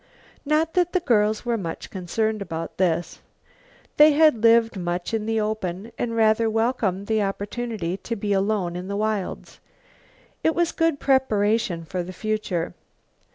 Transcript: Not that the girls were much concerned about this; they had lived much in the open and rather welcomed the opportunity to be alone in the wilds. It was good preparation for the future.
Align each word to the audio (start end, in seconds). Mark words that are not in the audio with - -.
Not 0.45 0.73
that 0.73 0.93
the 0.93 0.99
girls 0.99 1.45
were 1.45 1.59
much 1.59 1.91
concerned 1.91 2.41
about 2.41 2.77
this; 2.77 3.19
they 3.97 4.13
had 4.13 4.41
lived 4.41 4.75
much 4.75 5.13
in 5.13 5.27
the 5.27 5.39
open 5.39 5.91
and 5.95 6.15
rather 6.15 6.49
welcomed 6.49 7.05
the 7.05 7.21
opportunity 7.21 7.97
to 7.97 8.15
be 8.15 8.33
alone 8.33 8.75
in 8.75 8.87
the 8.87 8.97
wilds. 8.97 9.59
It 10.43 10.55
was 10.55 10.71
good 10.71 10.99
preparation 10.99 11.85
for 11.85 12.01
the 12.01 12.13
future. 12.13 12.73